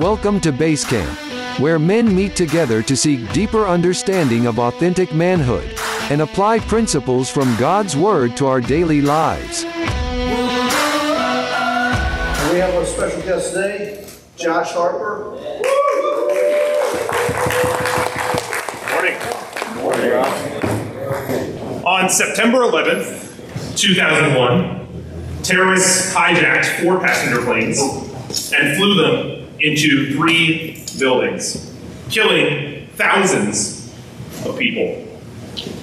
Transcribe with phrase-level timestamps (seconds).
[0.00, 1.16] Welcome to Base Camp,
[1.60, 5.78] where men meet together to seek deeper understanding of authentic manhood
[6.10, 9.62] and apply principles from God's Word to our daily lives.
[9.62, 9.70] We
[12.58, 14.04] have our special guest today,
[14.36, 15.38] Josh Harper.
[18.90, 20.12] Morning.
[21.84, 24.83] On September 11th, 2001,
[25.44, 27.78] terrorists hijacked four passenger planes
[28.52, 31.72] and flew them into three buildings,
[32.10, 33.94] killing thousands
[34.44, 35.06] of people.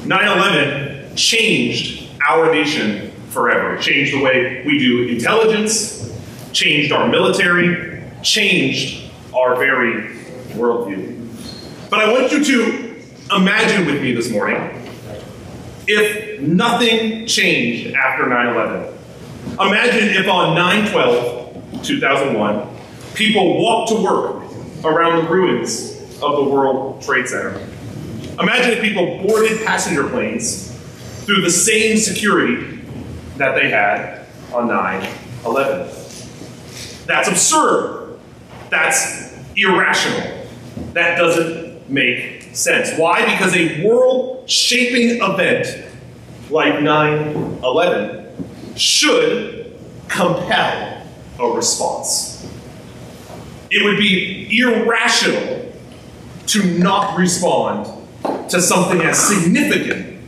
[0.05, 3.75] 9 11 changed our nation forever.
[3.75, 6.12] It changed the way we do intelligence,
[6.51, 10.15] changed our military, changed our very
[10.53, 11.89] worldview.
[11.89, 14.77] But I want you to imagine with me this morning
[15.87, 19.00] if nothing changed after 9 11.
[19.61, 22.67] Imagine if on 9 12, 2001,
[23.13, 24.43] people walked to work
[24.84, 27.59] around the ruins of the World Trade Center.
[28.39, 30.71] Imagine if people boarded passenger planes
[31.26, 32.82] through the same security
[33.37, 35.07] that they had on 9
[35.45, 35.87] 11.
[37.05, 38.20] That's absurd.
[38.71, 40.48] That's irrational.
[40.93, 42.98] That doesn't make sense.
[42.98, 43.32] Why?
[43.32, 45.85] Because a world shaping event
[46.49, 48.20] like 9 11
[48.75, 49.77] should
[50.07, 51.05] compel
[51.39, 52.47] a response.
[53.69, 55.73] It would be irrational
[56.47, 57.87] to not respond
[58.49, 60.19] to something as significant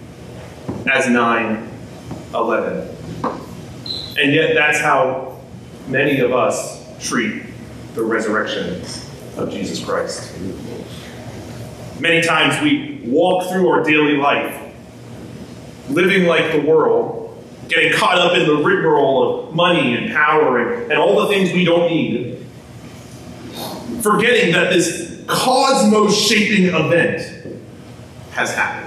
[0.91, 1.69] as 9
[2.33, 2.89] 11.
[4.17, 5.39] And yet, that's how
[5.87, 7.43] many of us treat
[7.93, 8.81] the resurrection
[9.37, 10.33] of Jesus Christ.
[11.99, 14.59] Many times we walk through our daily life
[15.89, 17.22] living like the world,
[17.73, 21.51] getting caught up in the rigmarole of money and power and, and all the things
[21.53, 22.45] we don't need,
[24.01, 27.57] forgetting that this cosmos shaping event
[28.31, 28.83] has happened.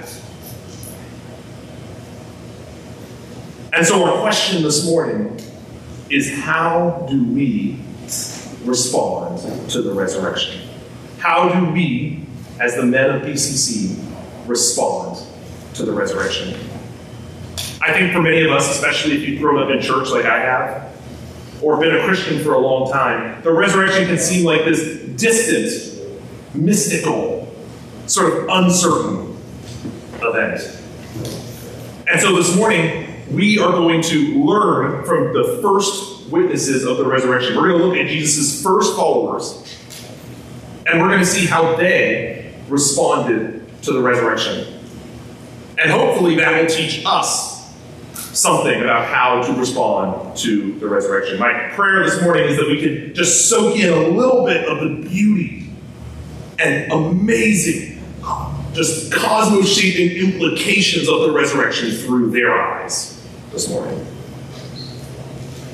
[3.73, 5.39] And so, our question this morning
[6.09, 7.79] is how do we
[8.63, 10.61] respond to the resurrection?
[11.19, 12.25] How do we,
[12.59, 14.03] as the men of BCC,
[14.47, 15.23] respond
[15.75, 16.57] to the resurrection?
[17.81, 20.39] I think for many of us, especially if you've grown up in church like I
[20.39, 20.93] have,
[21.61, 26.21] or been a Christian for a long time, the resurrection can seem like this distant,
[26.55, 27.53] mystical,
[28.07, 29.37] sort of uncertain
[30.21, 30.61] event.
[32.09, 37.05] And so this morning, we are going to learn from the first witnesses of the
[37.05, 37.55] resurrection.
[37.55, 39.77] We're going to look at Jesus' first followers,
[40.85, 44.81] and we're going to see how they responded to the resurrection.
[45.77, 47.56] And hopefully, that will teach us
[48.37, 51.39] something about how to respond to the resurrection.
[51.39, 54.79] My prayer this morning is that we can just soak in a little bit of
[54.79, 55.71] the beauty
[56.59, 58.03] and amazing,
[58.73, 64.05] just cosmos shaping implications of the resurrection through their eyes this morning.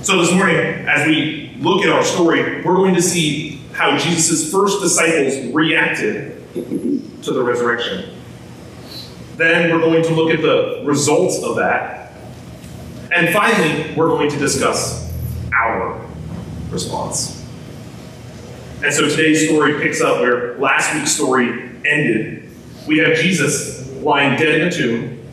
[0.02, 4.52] So, this morning, as we look at our story, we're going to see how Jesus'
[4.52, 8.09] first disciples reacted to the resurrection.
[9.35, 12.03] Then we're going to look at the results of that.
[13.13, 15.13] And finally, we're going to discuss
[15.53, 16.03] our
[16.72, 17.46] response.
[18.84, 21.47] And so today's story picks up where last week's story
[21.85, 22.50] ended.
[22.88, 25.23] We have Jesus lying dead in a tomb,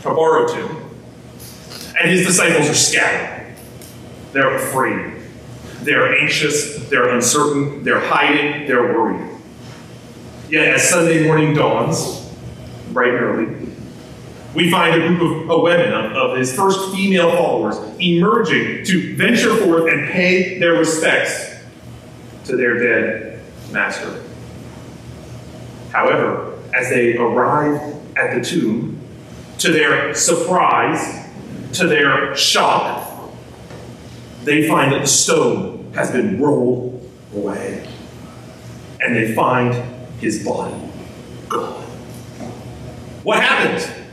[0.00, 0.90] a borrowed tomb,
[1.98, 3.56] and his disciples are scattered.
[4.32, 5.14] They're afraid.
[5.80, 6.86] They're anxious.
[6.90, 7.82] They're uncertain.
[7.82, 8.66] They're hiding.
[8.66, 9.30] They're worried.
[10.50, 12.30] Yet, as Sunday morning dawns,
[12.92, 13.75] bright and early,
[14.56, 19.14] we find a group of, of women, of, of his first female followers, emerging to
[19.14, 21.54] venture forth and pay their respects
[22.46, 24.22] to their dead master.
[25.92, 27.80] However, as they arrive
[28.16, 28.98] at the tomb,
[29.58, 31.28] to their surprise,
[31.74, 33.30] to their shock,
[34.44, 37.86] they find that the stone has been rolled away.
[39.00, 39.74] And they find
[40.20, 40.74] his body
[41.48, 41.82] gone.
[43.22, 44.05] What happened?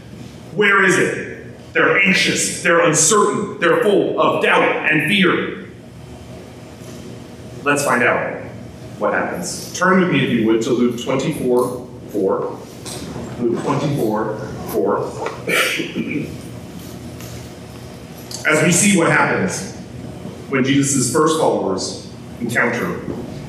[0.56, 1.74] Where is it?
[1.74, 5.70] They're anxious, they're uncertain, they're full of doubt and fear.
[7.64, 8.44] Let's find out
[9.00, 9.74] what happens.
[9.74, 12.60] Turn with me, if you would, to Luke 24 4.
[13.40, 14.98] Luke 24 4.
[18.46, 19.74] As we see what happens
[20.50, 23.00] when Jesus' first followers encounter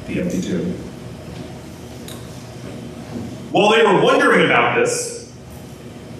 [0.06, 0.72] the empty tomb.
[3.50, 5.23] While they were wondering about this,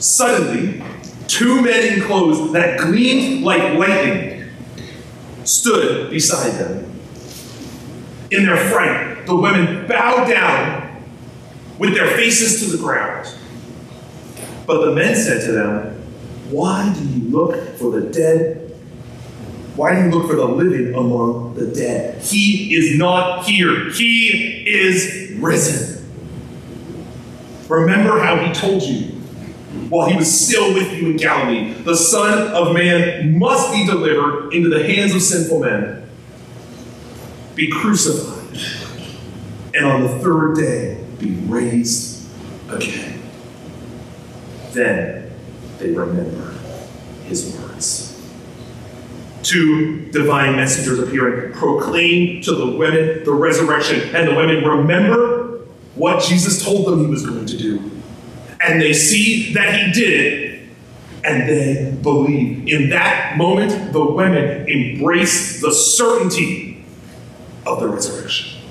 [0.04, 0.82] suddenly
[1.26, 4.50] two men in clothes that gleamed like lightning
[5.44, 7.00] stood beside them.
[8.30, 11.02] In their fright, the women bowed down
[11.78, 13.28] with their faces to the ground.
[14.66, 16.02] But the men said to them,
[16.50, 18.60] Why do you look for the dead?
[19.76, 22.22] Why do you look for the living among the dead?
[22.22, 25.92] He is not here, he is risen.
[27.68, 29.13] Remember how he told you
[29.88, 34.52] while he was still with you in Galilee the Son of Man must be delivered
[34.52, 36.08] into the hands of sinful men,
[37.54, 38.58] be crucified,
[39.74, 42.26] and on the third day be raised
[42.70, 43.22] again.
[44.72, 45.30] Then
[45.78, 46.54] they remember
[47.24, 48.10] his words.
[49.42, 55.66] Two divine messengers appear and proclaim to the women the resurrection, and the women remember
[55.94, 57.90] what Jesus told them he was going to do.
[58.66, 60.60] And they see that he did it,
[61.22, 62.66] and they believe.
[62.66, 66.84] In that moment, the women embrace the certainty
[67.66, 68.62] of the resurrection.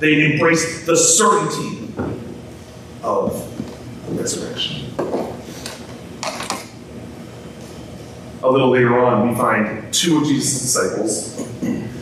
[0.00, 1.92] They embrace the certainty
[3.02, 3.46] of
[4.06, 4.86] the resurrection.
[8.42, 11.38] A little later on, we find two of Jesus' disciples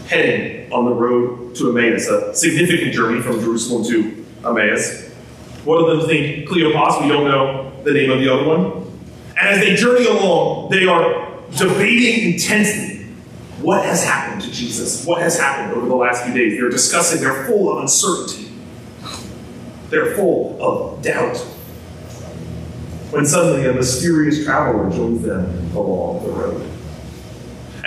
[0.08, 5.07] heading on the road to Emmaus, a significant journey from Jerusalem to Emmaus.
[5.68, 8.90] One of them think Cleopas, we don't know the name of the other one.
[9.38, 13.04] And as they journey along, they are debating intensely
[13.60, 16.58] what has happened to Jesus, what has happened over the last few days.
[16.58, 18.50] They're discussing, they're full of uncertainty,
[19.90, 21.36] they're full of doubt
[23.10, 26.77] when suddenly a mysterious traveler joins them along the road.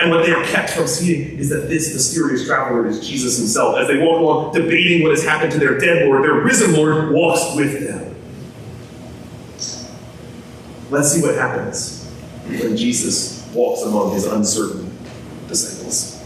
[0.01, 3.77] And what they are kept from seeing is that this mysterious traveler is Jesus himself.
[3.77, 7.11] As they walk along, debating what has happened to their dead Lord, their risen Lord
[7.11, 8.15] walks with them.
[10.89, 12.11] Let's see what happens
[12.47, 14.91] when Jesus walks among his uncertain
[15.47, 16.17] disciples.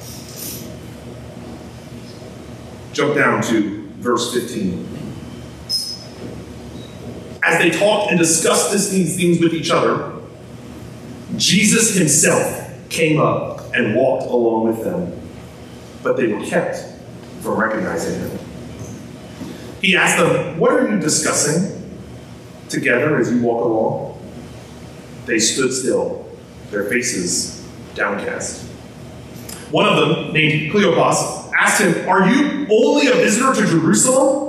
[2.93, 4.95] Jump down to verse 15
[7.45, 10.13] as they talked and discussed these things with each other,
[11.37, 15.19] Jesus himself came up and walked along with them,
[16.01, 16.77] but they were kept
[17.41, 18.39] from recognizing him.
[19.81, 21.99] He asked them, What are you discussing
[22.69, 24.21] together as you walk along?
[25.25, 26.27] They stood still,
[26.71, 28.63] their faces downcast.
[29.71, 34.45] One of them, named Cleopas, asked him, Are you only a visitor to Jerusalem?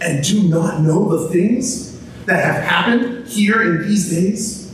[0.00, 4.72] and do not know the things that have happened here in these days?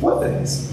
[0.00, 0.72] What things?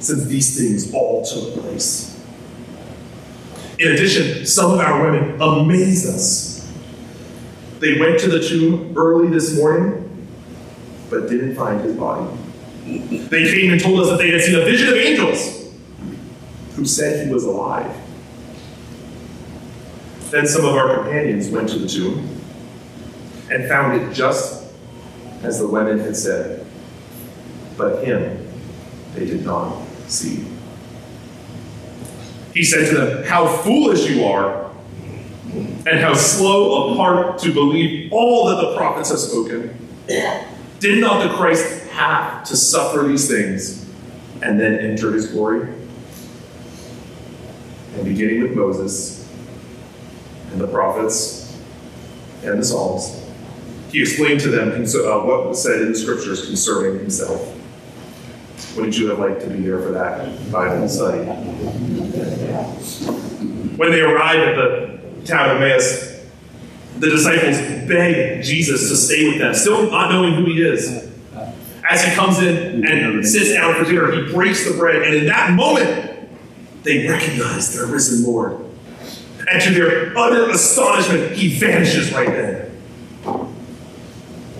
[0.00, 2.14] since these things all took place.
[3.78, 6.72] In addition, some of our women amazed us.
[7.78, 10.26] They went to the tomb early this morning,
[11.10, 12.28] but didn't find his body.
[12.84, 15.72] They came and told us that they had seen a vision of angels
[16.74, 17.94] who said he was alive.
[20.30, 22.40] Then some of our companions went to the tomb
[23.50, 24.64] and found it just
[25.42, 26.66] as the women had said,
[27.76, 28.44] but him
[29.14, 30.46] they did not see.
[32.54, 34.70] He said to them, How foolish you are,
[35.52, 39.74] and how slow of heart to believe all that the prophets have spoken.
[40.80, 43.88] Did not the Christ have to suffer these things
[44.42, 45.68] and then enter his glory?
[47.94, 49.18] And beginning with Moses,
[50.52, 51.56] and the prophets
[52.42, 53.24] and the Psalms.
[53.90, 57.57] He explained to them uh, what was said in the scriptures concerning himself.
[58.78, 61.24] Wouldn't you have liked to be there for that Bible study?
[63.76, 66.24] When they arrived at the town of Emmaus,
[66.96, 67.56] the disciples
[67.88, 71.10] beg Jesus to stay with them, still not knowing who he is.
[71.90, 75.26] As he comes in and sits down for dinner, he breaks the bread, and in
[75.26, 76.30] that moment,
[76.84, 78.64] they recognize their risen Lord.
[79.50, 82.80] And to their utter astonishment, he vanishes right then.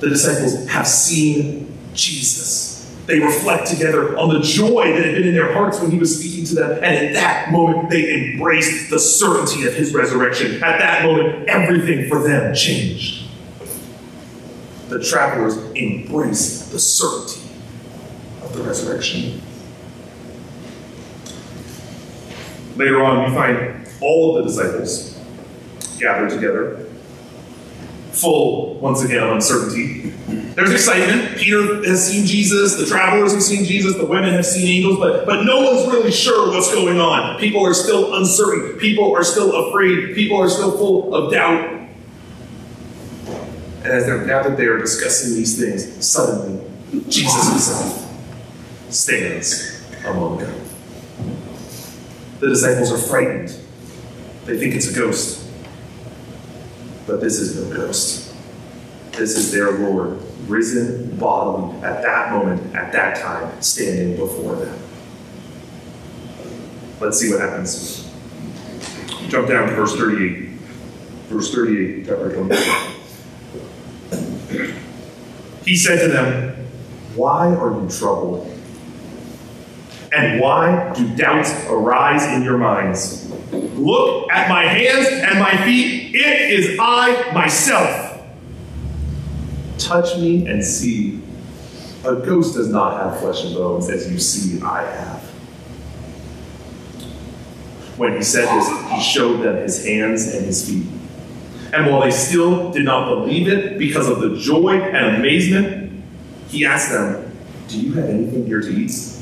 [0.00, 2.67] The disciples have seen Jesus.
[3.08, 6.18] They reflect together on the joy that had been in their hearts when he was
[6.20, 6.72] speaking to them.
[6.72, 10.62] And at that moment, they embraced the certainty of his resurrection.
[10.62, 13.26] At that moment, everything for them changed.
[14.90, 17.48] The travelers embraced the certainty
[18.42, 19.40] of the resurrection.
[22.76, 25.18] Later on, we find all of the disciples
[25.98, 26.87] gathered together,
[28.20, 30.10] full, once again, of uncertainty.
[30.54, 31.38] There's excitement.
[31.38, 35.24] Peter has seen Jesus, the travelers have seen Jesus, the women have seen angels, but,
[35.24, 37.38] but no one's really sure what's going on.
[37.38, 38.78] People are still uncertain.
[38.78, 40.14] People are still afraid.
[40.14, 41.78] People are still full of doubt.
[43.78, 46.60] And as they're now that they are discussing these things, suddenly
[47.08, 48.12] Jesus himself
[48.90, 50.60] stands among them.
[52.40, 53.48] The disciples are frightened.
[54.44, 55.47] They think it's a ghost.
[57.08, 58.34] But this is no ghost.
[59.12, 64.78] This is their Lord, risen bodily at that moment, at that time, standing before them.
[67.00, 68.12] Let's see what happens.
[69.28, 70.48] Jump down to verse 38.
[71.28, 72.58] Verse 38, chapter 24.
[75.64, 76.66] He said to them,
[77.14, 78.57] Why are you troubled?
[80.12, 83.30] And why do doubts arise in your minds?
[83.52, 86.14] Look at my hands and my feet.
[86.14, 88.22] It is I myself.
[89.78, 91.22] Touch me and see.
[92.04, 95.20] A ghost does not have flesh and bones as you see I have.
[97.96, 100.86] When he said this, he showed them his hands and his feet.
[101.72, 106.02] And while they still did not believe it because of the joy and amazement,
[106.48, 107.36] he asked them,
[107.66, 109.17] Do you have anything here to eat?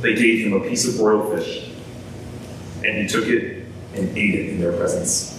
[0.00, 1.70] They gave him a piece of broiled fish,
[2.84, 5.36] and he took it and ate it in their presence.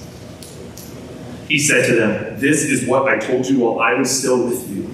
[1.47, 4.69] He said to them, This is what I told you while I was still with
[4.69, 4.89] you.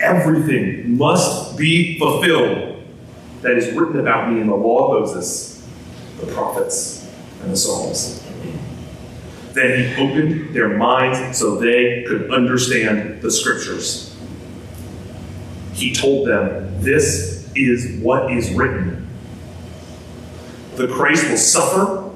[0.00, 2.82] Everything must be fulfilled
[3.40, 5.66] that is written about me in the law of Moses,
[6.20, 7.10] the prophets,
[7.42, 8.22] and the Psalms.
[9.52, 14.16] Then he opened their minds so they could understand the scriptures.
[15.72, 19.08] He told them, This is what is written.
[20.76, 22.10] The Christ will suffer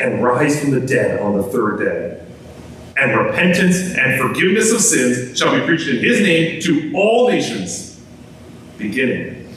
[0.00, 2.20] and rise from the dead on the third day.
[2.96, 8.00] And repentance and forgiveness of sins shall be preached in his name to all nations,
[8.78, 9.52] beginning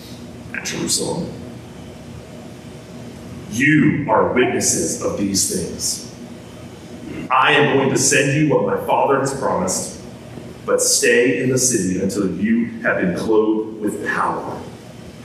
[0.54, 1.32] at Jerusalem.
[3.52, 6.04] You are witnesses of these things.
[7.30, 9.97] I am going to send you what my Father has promised,
[10.68, 14.62] but stay in the city until you have been clothed with power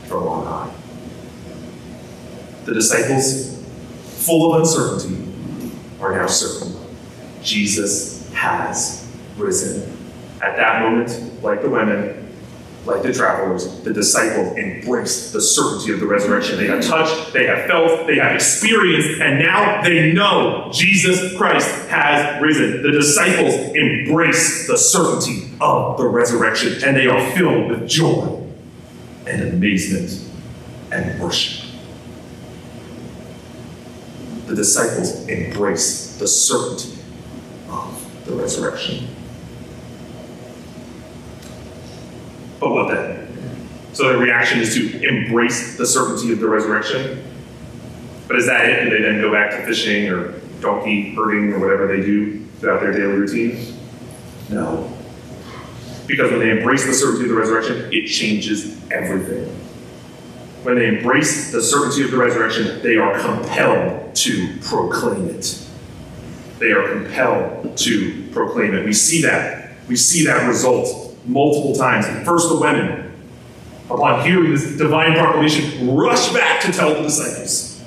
[0.07, 0.75] from on high.
[2.65, 3.61] The disciples,
[4.25, 5.33] full of uncertainty,
[6.01, 6.77] are now certain
[7.43, 9.05] Jesus has
[9.37, 9.99] risen.
[10.41, 12.22] At that moment, like the women,
[12.85, 16.57] like the travelers, the disciples embraced the certainty of the resurrection.
[16.57, 21.69] They have touched, they have felt, they have experienced, and now they know Jesus Christ
[21.89, 22.83] has risen.
[22.83, 28.43] The disciples embrace the certainty of the resurrection, and they are filled with joy
[29.27, 30.29] and amazement
[30.91, 31.65] and worship.
[34.47, 36.99] The disciples embrace the certainty
[37.69, 39.07] of the resurrection.
[42.63, 43.29] But what then?
[43.93, 47.21] So the reaction is to embrace the certainty of the resurrection.
[48.29, 48.85] But is that it?
[48.85, 52.81] Do they then go back to fishing or donkey herding or whatever they do throughout
[52.81, 53.77] their daily routine?
[54.49, 54.97] No.
[56.07, 59.49] Because when they embrace the certainty of the resurrection, it changes everything.
[60.63, 65.67] When they embrace the certainty of the resurrection, they are compelled to proclaim it.
[66.61, 68.85] They are compelled to proclaim it.
[68.85, 69.73] We see that.
[69.89, 72.07] We see that result multiple times.
[72.27, 73.13] First, the women,
[73.87, 77.83] upon hearing this divine proclamation, rush back to tell the disciples.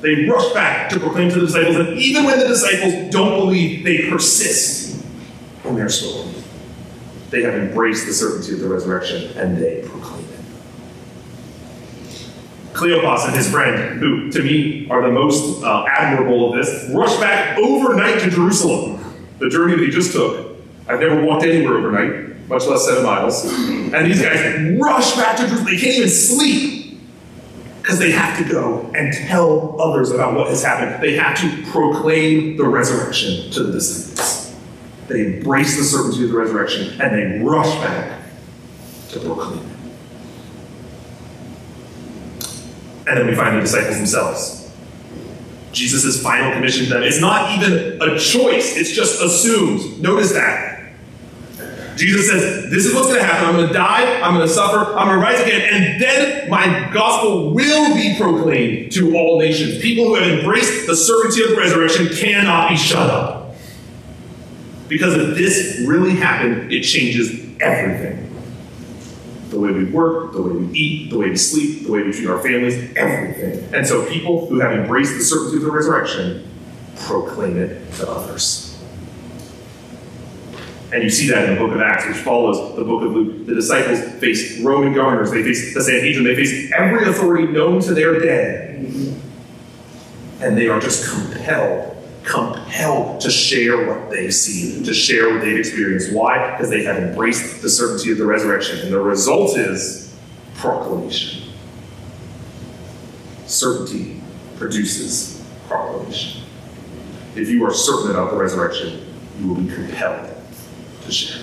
[0.00, 3.84] They rush back to proclaim to the disciples, and even when the disciples don't believe,
[3.84, 5.04] they persist
[5.64, 6.28] in their story.
[7.30, 10.40] They have embraced the certainty of the resurrection, and they proclaim it.
[12.72, 17.16] Cleopas and his friend, who to me are the most uh, admirable of this, rush
[17.20, 18.98] back overnight to Jerusalem,
[19.38, 20.51] the journey that he just took.
[20.88, 23.44] I've never walked anywhere overnight much less seven miles.
[23.44, 25.64] And these guys rush back to Jerusalem.
[25.64, 27.00] They can't even sleep
[27.80, 31.02] because they have to go and tell others about what has happened.
[31.02, 34.54] They have to proclaim the resurrection to the disciples.
[35.08, 38.20] They embrace the certainty of the resurrection and they rush back
[39.10, 39.66] to proclaim it.
[43.08, 44.58] And then we find the disciples themselves.
[45.72, 50.00] Jesus' final commission to them is not even a choice, it's just assumed.
[50.00, 50.71] Notice that.
[52.06, 53.48] Jesus says, This is what's going to happen.
[53.48, 56.50] I'm going to die, I'm going to suffer, I'm going to rise again, and then
[56.50, 59.80] my gospel will be proclaimed to all nations.
[59.80, 63.54] People who have embraced the certainty of the resurrection cannot be shut up.
[64.88, 67.30] Because if this really happened, it changes
[67.60, 68.18] everything.
[69.50, 72.12] the way we work, the way we eat, the way we sleep, the way we
[72.12, 73.74] treat our families, everything.
[73.74, 76.48] And so people who have embraced the certainty of the resurrection
[76.96, 78.71] proclaim it to others.
[80.92, 83.46] And you see that in the book of Acts, which follows the book of Luke.
[83.46, 87.94] The disciples faced Roman governors, they faced the Sanhedrin, they faced every authority known to
[87.94, 88.76] their day.
[90.40, 95.56] And they are just compelled, compelled to share what they've seen, to share what they've
[95.56, 96.12] experienced.
[96.12, 96.50] Why?
[96.50, 98.80] Because they have embraced the certainty of the resurrection.
[98.80, 100.14] And the result is
[100.56, 101.42] proclamation.
[103.46, 104.20] Certainty
[104.58, 106.42] produces proclamation.
[107.34, 109.06] If you are certain about the resurrection,
[109.40, 110.31] you will be compelled
[111.04, 111.42] to share.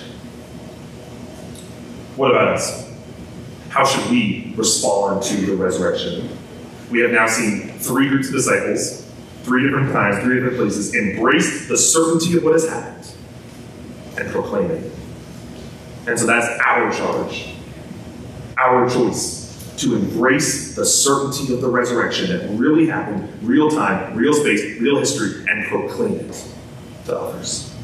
[2.16, 2.90] What about us?
[3.70, 6.28] How should we respond to the resurrection?
[6.90, 9.08] We have now seen three groups of disciples,
[9.42, 13.12] three different times, three different places, embrace the certainty of what has happened
[14.18, 14.92] and proclaim it.
[16.06, 17.54] And so that's our charge,
[18.58, 19.40] our choice
[19.78, 24.98] to embrace the certainty of the resurrection that really happened, real time, real space, real
[24.98, 26.44] history, and proclaim it
[27.06, 27.74] to others.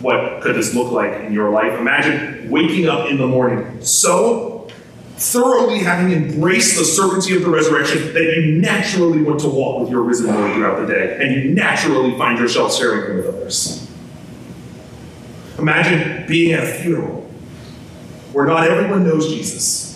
[0.00, 1.78] What could this look like in your life?
[1.78, 4.68] Imagine waking up in the morning so
[5.16, 9.90] thoroughly having embraced the certainty of the resurrection that you naturally want to walk with
[9.90, 13.90] your risen Lord throughout the day, and you naturally find yourself sharing with others.
[15.58, 17.22] Imagine being at a funeral
[18.32, 19.88] where not everyone knows Jesus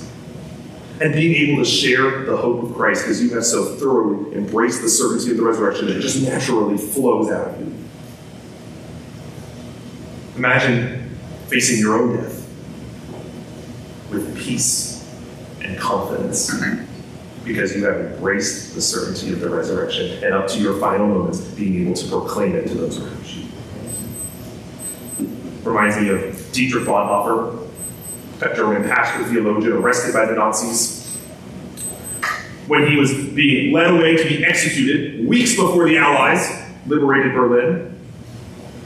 [1.01, 4.83] and being able to share the hope of Christ because you have so thoroughly embraced
[4.83, 7.82] the certainty of the resurrection that it just naturally flows out of you.
[10.37, 11.11] Imagine
[11.49, 12.49] facing your own death
[14.11, 15.09] with peace
[15.61, 16.51] and confidence
[17.45, 21.41] because you have embraced the certainty of the resurrection and up to your final moments
[21.41, 23.47] being able to proclaim it to those around you.
[25.65, 27.69] Reminds me of Dietrich Bonhoeffer,
[28.39, 31.17] that German pastor theologian arrested by the Nazis
[32.67, 36.49] when he was being led away to be executed weeks before the Allies
[36.87, 37.92] liberated Berlin.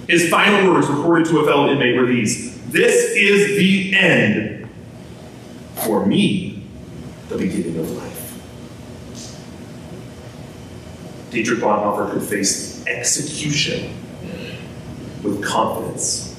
[0.09, 4.69] His final words recorded to a fellow inmate were these This is the end.
[5.85, 6.65] For me,
[7.29, 8.17] the beginning of life.
[11.31, 13.95] Dietrich Bonhoeffer could face execution
[15.23, 16.39] with confidence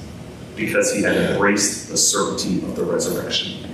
[0.56, 3.64] because he had embraced the certainty of the resurrection.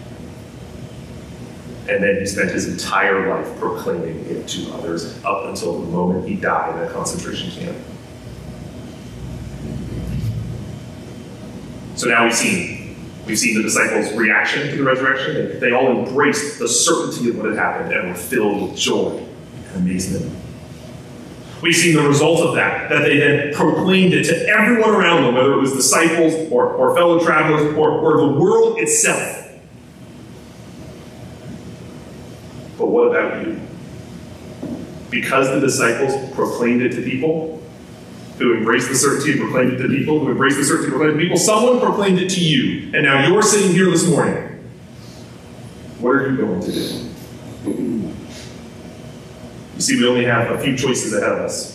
[1.89, 6.27] And then he spent his entire life proclaiming it to others up until the moment
[6.29, 7.77] he died in a concentration camp.
[11.97, 15.61] So now we've seen, we've seen the disciples' reaction to the resurrection.
[15.61, 19.25] They all embraced the certainty of what had happened and were filled with joy
[19.69, 20.41] and amazement.
[21.63, 25.35] We've seen the result of that, that they then proclaimed it to everyone around them,
[25.35, 29.49] whether it was disciples or, or fellow travelers or, or the world itself.
[32.77, 33.61] But what about you?
[35.11, 37.63] Because the disciples proclaimed it to people,
[38.38, 41.20] who embraced the certainty and proclaimed it to people, who embraced the certainty and proclaimed
[41.20, 41.37] it to people.
[41.37, 44.51] Someone proclaimed it to you, and now you're sitting here this morning.
[45.99, 47.11] What are you going to do?
[49.75, 51.75] You see, we only have a few choices ahead of us.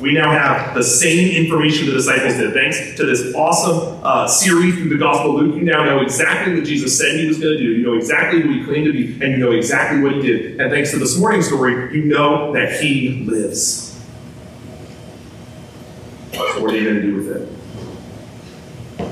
[0.00, 2.52] We now have the same information the disciples did.
[2.52, 6.54] Thanks to this awesome uh, series through the Gospel of Luke, you now know exactly
[6.54, 7.70] what Jesus said he was going to do.
[7.70, 10.60] You know exactly what he claimed to be, and you know exactly what he did.
[10.60, 13.85] And thanks to this morning's story, you know that he lives.
[16.66, 19.08] What are you going to do with it?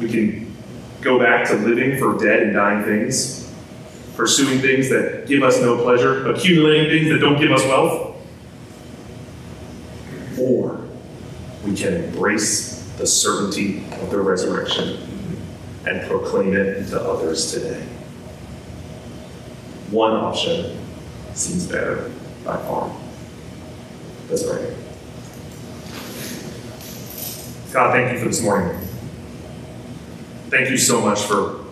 [0.00, 0.52] We can
[1.00, 3.54] go back to living for dead and dying things,
[4.16, 8.16] pursuing things that give us no pleasure, accumulating things that don't give us wealth.
[10.40, 10.88] Or
[11.64, 14.98] we can embrace the certainty of the resurrection
[15.86, 17.80] and proclaim it to others today.
[19.92, 20.76] One option
[21.34, 22.10] seems better
[22.44, 22.92] by far.
[24.26, 24.87] That's right.
[27.72, 28.78] God, thank you for this morning.
[30.48, 31.66] Thank you so much for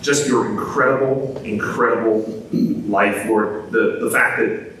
[0.00, 3.72] just your incredible, incredible life, Lord.
[3.72, 4.72] The, the fact that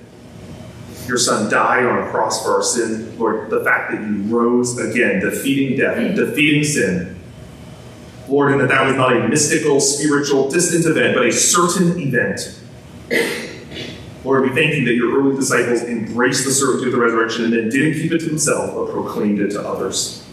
[1.08, 4.78] your son died on a cross for our sin, Lord, the fact that you rose
[4.78, 7.18] again, defeating death, defeating sin.
[8.28, 12.60] Lord, and that that was not a mystical, spiritual, distant event, but a certain event.
[14.24, 17.52] Lord, we thank you that your early disciples embraced the certainty of the resurrection and
[17.52, 20.25] then didn't keep it to themselves, but proclaimed it to others.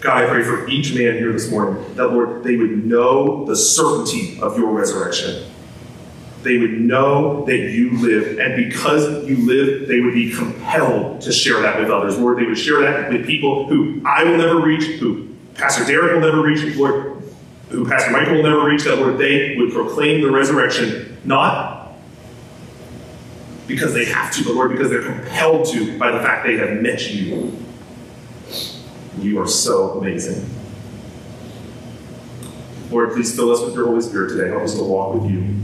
[0.00, 3.54] God, I pray for each man here this morning that, Lord, they would know the
[3.54, 5.44] certainty of your resurrection.
[6.42, 11.32] They would know that you live, and because you live, they would be compelled to
[11.32, 12.18] share that with others.
[12.18, 16.14] Lord, they would share that with people who I will never reach, who Pastor Derek
[16.14, 16.76] will never reach.
[16.76, 17.22] Lord,
[17.68, 21.92] who Pastor Michael will never reach, that Lord, they would proclaim the resurrection, not
[23.66, 26.80] because they have to, but Lord, because they're compelled to by the fact they have
[26.80, 27.54] met you.
[29.20, 30.48] You are so amazing.
[32.90, 34.48] Lord, please fill us with your Holy Spirit today.
[34.48, 35.56] Help us to walk with you.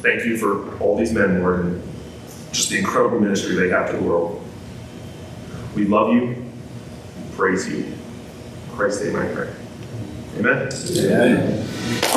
[0.00, 1.82] Thank you for all these men, Lord, and
[2.52, 4.42] just the incredible ministry they have to the world.
[5.74, 7.84] We love you, we praise you.
[7.84, 9.50] In Christ's name I pray.
[10.38, 10.68] Amen.
[10.72, 12.10] Amen.